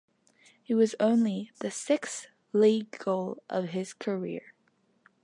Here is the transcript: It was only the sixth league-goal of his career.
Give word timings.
It 0.65 0.73
was 0.73 0.95
only 0.99 1.51
the 1.59 1.69
sixth 1.69 2.25
league-goal 2.53 3.43
of 3.51 3.65
his 3.65 3.93
career. 3.93 4.55